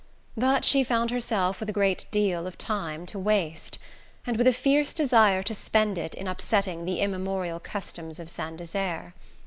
But 0.35 0.65
she 0.65 0.83
found 0.83 1.11
herself 1.11 1.59
with 1.59 1.69
a 1.69 1.73
great 1.73 2.07
deal 2.09 2.47
of 2.47 2.57
time 2.57 3.05
to 3.05 3.19
waste, 3.19 3.77
and 4.25 4.35
with 4.35 4.47
a 4.47 4.51
fierce 4.51 4.95
desire 4.95 5.43
to 5.43 5.53
spend 5.53 5.99
it 5.99 6.15
in 6.15 6.27
upsetting 6.27 6.85
the 6.85 7.01
immemorial 7.01 7.59
customs 7.59 8.17
of 8.17 8.27
Saint 8.27 8.57
Desert. 8.57 9.13